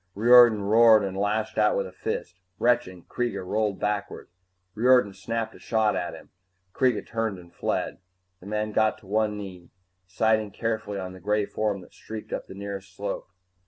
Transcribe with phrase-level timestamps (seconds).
[0.15, 2.39] Riordan roared and lashed out with a fist.
[2.57, 4.29] Retching, Kreega rolled backward.
[4.73, 6.31] Riordan snapped a shot at him.
[6.73, 7.99] Kreega turned and fled.
[8.39, 9.69] The man got to one knee,
[10.07, 13.29] sighting carefully on the gray form that streaked up the nearest slope.